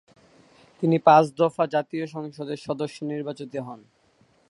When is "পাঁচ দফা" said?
0.99-1.63